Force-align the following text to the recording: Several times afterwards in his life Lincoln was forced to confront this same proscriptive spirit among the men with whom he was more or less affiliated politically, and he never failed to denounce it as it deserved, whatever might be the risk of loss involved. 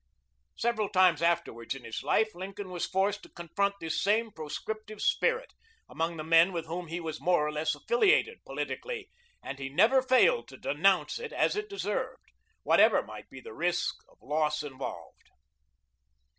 Several 0.57 0.89
times 0.89 1.21
afterwards 1.21 1.75
in 1.75 1.83
his 1.83 2.01
life 2.01 2.33
Lincoln 2.33 2.69
was 2.71 2.87
forced 2.87 3.21
to 3.21 3.29
confront 3.29 3.75
this 3.79 4.01
same 4.01 4.31
proscriptive 4.31 4.99
spirit 4.99 5.53
among 5.87 6.17
the 6.17 6.23
men 6.23 6.51
with 6.51 6.65
whom 6.65 6.87
he 6.87 6.99
was 6.99 7.21
more 7.21 7.45
or 7.45 7.51
less 7.51 7.75
affiliated 7.75 8.43
politically, 8.43 9.11
and 9.43 9.59
he 9.59 9.69
never 9.69 10.01
failed 10.01 10.47
to 10.47 10.57
denounce 10.57 11.19
it 11.19 11.31
as 11.31 11.55
it 11.55 11.69
deserved, 11.69 12.31
whatever 12.63 13.03
might 13.03 13.29
be 13.29 13.41
the 13.41 13.53
risk 13.53 13.93
of 14.09 14.17
loss 14.23 14.63
involved. 14.63 15.29